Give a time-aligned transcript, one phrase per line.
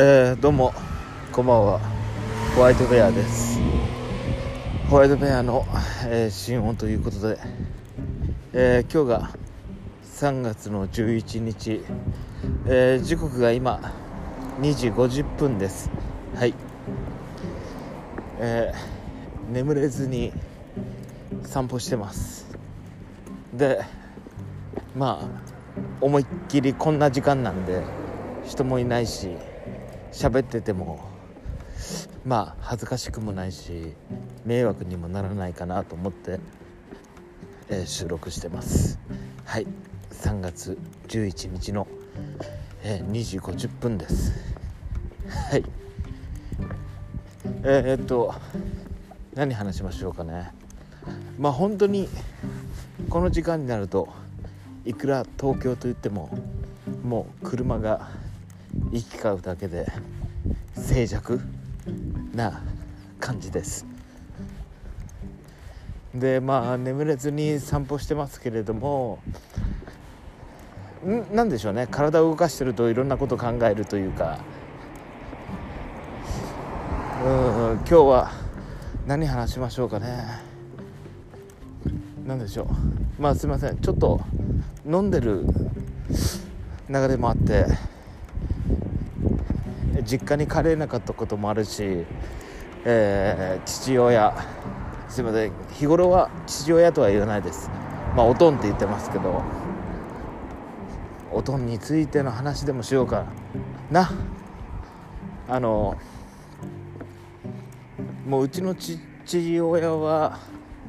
[0.00, 0.72] えー、どうも
[1.32, 1.80] こんばんは。
[2.54, 3.58] ホワイトベアです。
[4.88, 5.66] ホワイトベアの、
[6.06, 7.36] えー、新音ということで、
[8.52, 9.30] えー、今日が
[10.04, 11.82] 3月の11日、
[12.68, 13.92] えー、時刻が今
[14.60, 15.90] 2時50分です。
[16.36, 16.54] はい。
[18.38, 20.32] えー、眠れずに
[21.42, 22.46] 散歩してます。
[23.52, 23.80] で
[24.96, 25.42] まあ
[26.00, 27.82] 思いっきりこんな時間なんで
[28.44, 29.36] 人もいないし
[30.12, 31.00] 喋ってても
[32.24, 33.94] まあ恥ずかしくもないし
[34.44, 36.40] 迷惑にもならないかなと思って、
[37.68, 38.98] えー、収録してます。
[39.44, 39.66] はい。
[40.10, 40.76] 3月
[41.08, 41.86] 11日の、
[42.82, 44.32] えー、2時50分です。
[45.50, 45.64] はい。
[47.62, 48.34] えー、っと
[49.34, 50.50] 何話しましょうかね。
[51.38, 52.08] まあ本当に
[53.08, 54.08] この時間になると
[54.84, 56.30] いくら東京といっても
[57.02, 58.08] もう車が
[58.90, 59.86] 行き交うだけで
[60.74, 61.40] 静寂
[62.34, 62.62] な
[63.20, 63.86] 感じです。
[66.14, 69.18] でまあ眠れずに散歩してますけれども
[71.06, 71.86] んなんでしょうね。
[71.90, 74.38] 体を動かしてるといろんなこと考えるというか。
[77.24, 78.30] うん今日は
[79.06, 80.06] 何話しましょうかね。
[82.26, 82.62] 何でしょ
[83.18, 83.22] う。
[83.22, 83.78] まあすいません。
[83.78, 84.20] ちょっと
[84.86, 85.44] 飲んでる
[86.88, 87.66] 流れもあって。
[90.02, 92.04] 実家に帰れなかったこともあるし、
[92.84, 94.34] えー、父親
[95.08, 97.70] すいません日頃は父親とは言わないです。
[98.14, 99.42] まあおとんって言ってますけど
[101.32, 103.26] おとんについての話でもしようか
[103.90, 104.10] な。
[105.48, 105.96] あの
[108.26, 110.38] もううちの父親は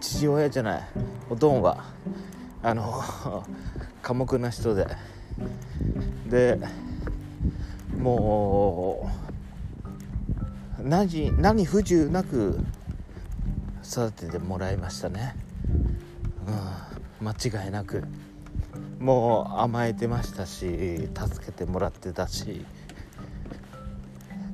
[0.00, 0.82] 父親じゃない
[1.28, 1.84] おとんは
[2.62, 3.02] あの
[4.02, 4.86] 寡黙な人で。
[6.28, 6.58] で
[8.06, 9.10] も
[10.78, 12.60] う何何不自由なく
[13.82, 15.34] 育ててもらいましたね、
[17.20, 18.04] うん、間違いなく。
[19.00, 22.64] もう甘えてましたし助けてもらってたし。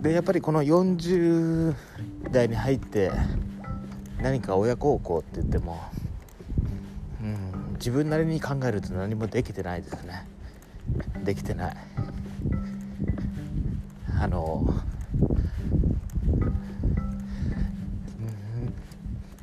[0.00, 1.75] でやっぱりこの40
[2.31, 3.12] 代に入って
[4.21, 5.78] 何か親孝行って言っても、
[7.21, 10.26] うん、自分なりに考えると何もできてないですね。
[11.22, 11.76] できてない。
[14.22, 14.65] あの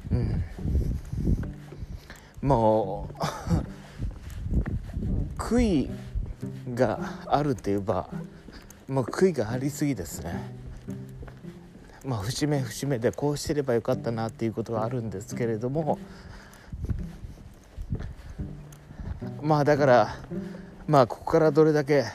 [0.09, 0.21] うん、う
[2.45, 3.13] ん、もう
[5.37, 5.89] 悔い
[6.73, 8.07] があるって言えば
[8.87, 10.39] もう悔いがありすぎですね。
[12.05, 15.99] まあ節目節目でこうしてればよかったなっていうことはあるんですけれども
[19.41, 20.15] まあだから
[20.87, 22.05] まあここからどれだけ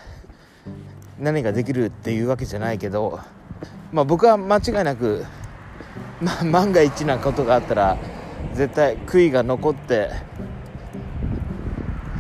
[1.19, 3.21] 何ができるっていうわけじゃないけど、
[3.93, 5.25] まあ、僕は間違いなく、
[6.21, 7.99] まあ、万が一なことがあったら
[8.53, 10.11] 絶対悔いが残って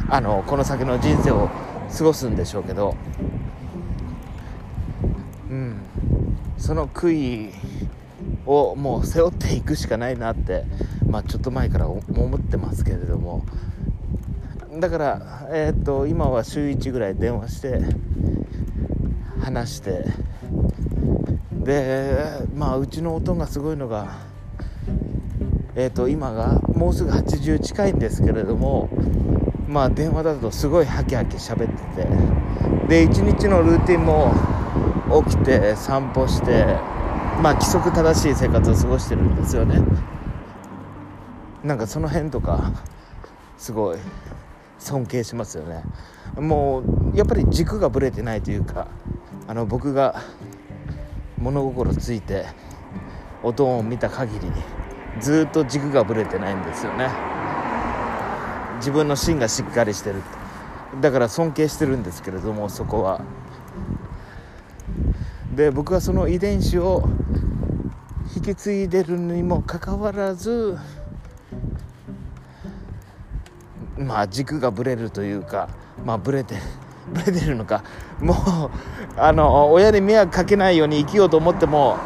[0.08, 1.50] あのこの先の人生を
[1.96, 2.94] 過ごすんでしょうけど、
[5.50, 5.80] うん、
[6.56, 7.52] その悔い
[8.46, 10.64] をもう背負っていくしかないなって、
[11.08, 13.44] まあ、ちょっと前から思ってますけれども。
[14.80, 17.78] だから、えー、っと今は週1ぐらい電話して
[19.44, 20.04] 話して。
[21.52, 22.18] で
[22.54, 24.16] まあうちの音がすごいのが
[25.76, 28.90] えっ、ー、と今がもうすぐ80近いんですけれども
[29.66, 32.44] まあ電話だとすごいハキハキ喋ってて。
[32.88, 34.32] で一日のルーティンも
[35.26, 36.64] 起きて散歩して
[37.42, 39.80] まあ規則正しい生活を過ごしてるんですよね。
[41.62, 42.72] なんかその辺とか
[43.56, 43.98] すごい
[44.78, 45.82] 尊敬しますよね。
[46.36, 48.88] もうやっぱり軸がぶれてないというか
[49.46, 50.22] あの僕が
[51.38, 52.46] 物心ついて
[53.42, 54.50] 音を見た限り
[55.20, 57.08] ずっと軸がぶれてないんですよね。
[58.78, 60.22] 自分の芯がしっかりしてる
[61.00, 63.20] だから尊敬してるんですけれどもそこは。
[65.54, 67.08] で僕はその遺伝子を
[68.34, 70.76] 引き継いでるにもかかわらず
[73.96, 75.68] まあ軸がぶれるというか
[76.04, 76.56] まあぶれて
[77.12, 77.82] ブレてるのか。
[78.20, 78.36] もう
[79.16, 81.98] あの親に迷惑かけないように生きようと思っても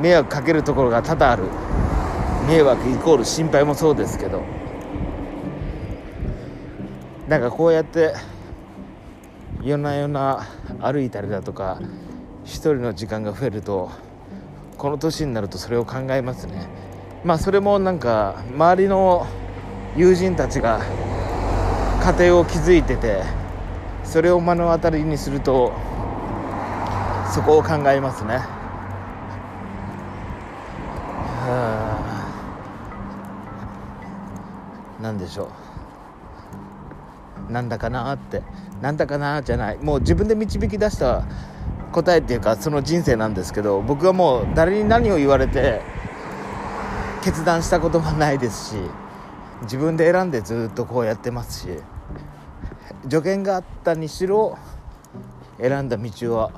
[0.00, 1.44] 迷惑かけるところが多々ある。
[2.46, 4.42] 迷惑イコール心配もそうですけど。
[7.28, 8.14] なんかこうやって
[9.62, 10.46] 夜な夜な
[10.80, 11.78] 歩いたりだとか
[12.44, 13.90] 一人の時間が増えると
[14.78, 16.68] この年になるとそれを考えますね。
[17.24, 19.26] まあそれもなんか周りの
[19.94, 20.80] 友人たちが
[22.00, 23.22] 家庭を築いてて
[24.08, 25.72] それを目の当たりにすると
[27.32, 28.40] そこを考えますね。
[35.00, 35.50] 何でしょ
[37.48, 37.52] う。
[37.52, 38.42] なんだかなって。
[38.80, 39.78] なんだかなじゃない。
[39.78, 41.24] もう自分で導き出した
[41.92, 45.82] 答えっていうかその人生なんですけど僕はもう誰に何を言われて
[47.22, 48.76] 決断したこともないですし
[49.62, 51.68] 自分で選んでずっとこうやってますし
[53.04, 54.58] 助言があったにしろ
[55.60, 56.50] 選んだ道を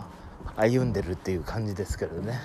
[0.56, 2.38] 歩んでるっていう感じですけどね。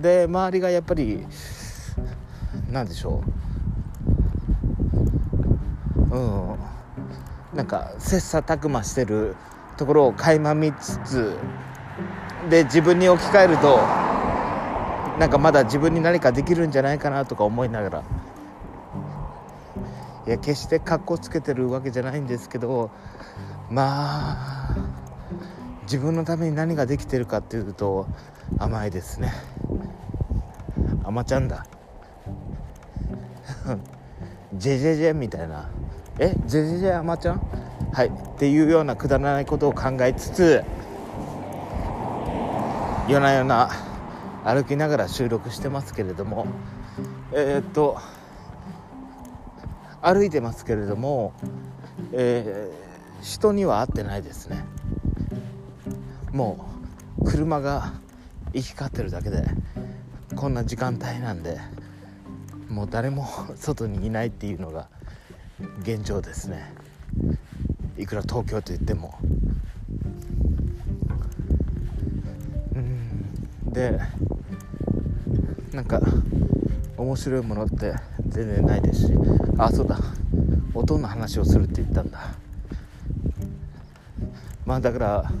[0.00, 1.26] で周りがやっぱり
[2.70, 3.22] 何でしょ
[6.10, 6.16] う。
[6.16, 6.58] うん。
[7.54, 9.36] なんか切磋琢磨してる
[9.76, 11.36] ところを垣間見つつ
[12.50, 13.76] で自分に置き換えると
[15.18, 18.02] なんかまだ自分に何かできるんじゃないかなとか思いながら。
[20.26, 22.90] いや決してかっこつけてるわけじゃないんですけど
[23.70, 24.76] まあ
[25.82, 28.06] 自分のために何ができてるかっていうと
[28.58, 29.32] 甘いですね。
[31.02, 31.66] 甘ちゃんだ。
[34.54, 35.68] ジェジェジェみたいな。
[36.18, 37.40] えジェジェジェ甘ちゃん？
[37.92, 38.06] はい。
[38.08, 40.64] っていうようなくだらないことを考えつつ
[43.08, 43.68] 夜な夜な
[44.44, 46.46] 歩きながら収録してますけれども。
[47.32, 47.98] えー、っと
[50.04, 51.32] 歩いてますけれども、
[52.12, 54.62] えー、人には会ってないですね。
[56.30, 56.68] も
[57.18, 57.94] う車が
[58.52, 59.46] 行き交ってるだけで
[60.36, 61.58] こんな時間帯なんで
[62.68, 64.88] もう誰も 外にいないっていうのが
[65.80, 66.74] 現状ですね。
[67.96, 69.18] いくら東京といっても。
[72.74, 73.72] うん。
[73.72, 73.98] で
[75.72, 76.02] なんか
[76.98, 77.94] 面白いものって
[78.34, 79.12] 全然ないですし。
[79.58, 79.96] あそうだ。
[80.74, 82.18] 音の話をするって言ったんだ。
[84.66, 85.32] まあだから、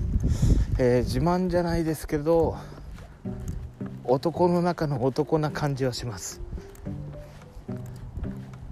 [0.78, 2.56] えー、自慢じゃないですけど
[4.04, 6.40] 男の中の男な感じはします。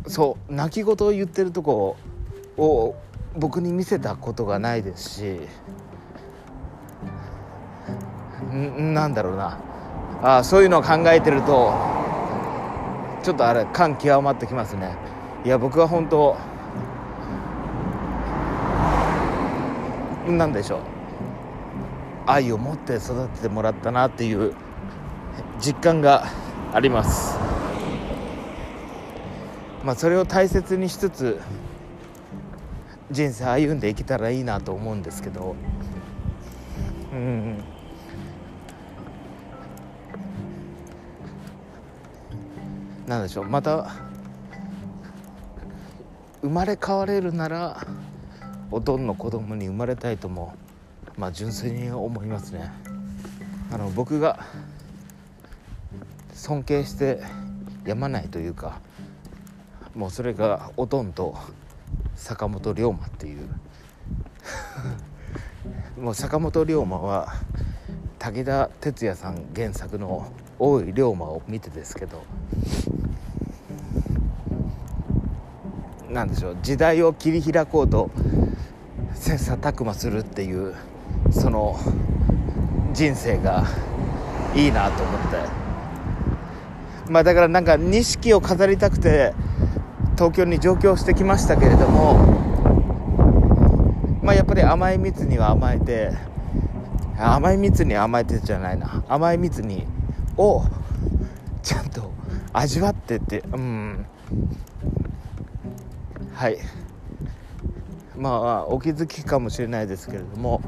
[0.07, 1.97] そう泣き言を言ってるとこ
[2.57, 2.95] を
[3.37, 5.41] 僕に見せたことがないですし
[8.53, 9.59] なんだろうな。
[10.23, 11.92] あそういうのを考えてると
[13.23, 14.97] ちょっとあれ感極まってきますね。
[15.45, 16.37] いや僕は本当
[20.29, 20.81] なんでしょう。
[22.27, 24.55] 愛を持って育ててもらったなっていう
[25.61, 26.27] 実感が
[26.73, 27.39] あります。
[29.85, 31.41] まあ、それを大切にしつつ
[33.11, 35.57] 人生歩んでいけたらいいなと思うんですけど。
[37.13, 37.65] うん。
[43.13, 43.45] なんでしょう。
[43.45, 43.91] また
[46.41, 47.87] 生まれ変われるなら
[48.71, 50.55] おとんの子供に生まれたいとも
[51.19, 52.73] まあ純粋に思いますね。
[53.71, 54.41] あの僕が
[56.33, 57.21] 尊敬して
[57.85, 58.81] やまないというか
[59.95, 61.37] もうそれがおとんと
[62.15, 63.47] 坂本龍馬っていう。
[66.01, 67.35] もう坂本龍馬は
[68.19, 70.33] 武田鉄矢さん原作の
[70.65, 72.23] 「大井龍馬」を見てですけど
[76.09, 78.11] なんでしょう時代を切り開こうと
[79.13, 80.75] 切磋琢磨するっていう
[81.33, 81.77] その
[82.93, 83.65] 人生が
[84.55, 85.63] いいなと思って。
[87.11, 89.35] まあだからなんか錦を飾りたくて
[90.15, 92.15] 東京に上京してきましたけれども、
[94.23, 96.13] まあ、やっぱり甘い蜜には甘えて
[97.19, 99.03] 甘い蜜に甘えてじゃないな。
[99.09, 99.85] 甘い蜜に
[100.43, 100.65] を
[101.63, 102.13] ちゃんと
[102.53, 104.07] 味わっててうん。
[106.35, 106.59] はい。
[108.17, 110.61] まあお気づきかもしれないですけれども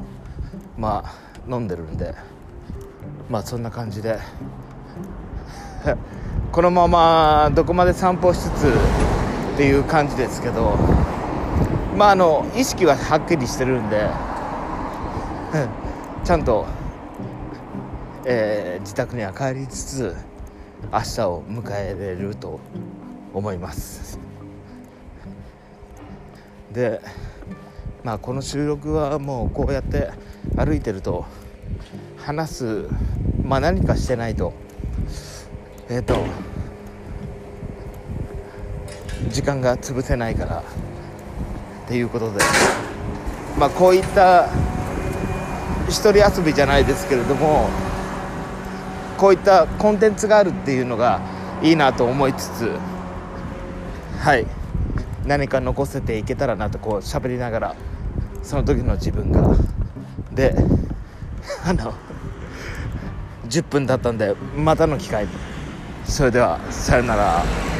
[0.77, 2.15] まあ飲んでるんで
[3.29, 4.19] まあそんな感じで。
[6.51, 10.77] このままどこまで散歩しつつっていう感じですけど
[11.95, 14.09] まああの意識ははっきりしてるんで
[16.23, 16.65] ちゃんと、
[18.27, 20.15] えー、自宅には帰りつつ
[20.91, 22.59] 明日を迎えれると
[23.33, 24.19] 思います。
[26.71, 27.01] で
[28.03, 30.09] まあこの収録はもうこうやって
[30.57, 31.25] 歩いてると
[32.17, 32.89] 話す
[33.43, 34.53] まあ何かしてないと。
[35.87, 36.17] えっ、ー、と
[39.29, 40.63] 時間が潰せないから
[41.85, 42.39] っていうことで。
[43.57, 44.49] まあこういった
[45.87, 47.69] 一人遊びじゃないですけれども
[49.17, 51.21] こういったコンテンツがあるっていうのが
[51.61, 52.71] いいなと思いつつ
[54.19, 54.45] はい。
[55.25, 57.75] 何か残せていけたらなとこう喋りながら
[58.43, 59.55] その時の自分が。
[60.31, 60.53] で
[61.65, 61.93] あの
[63.47, 65.27] 10分だったんでまたの機会。
[66.05, 67.74] それではさよなら。